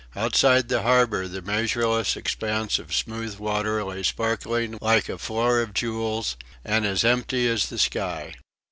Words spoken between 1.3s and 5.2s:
measureless expanse of smooth water lay sparkling like a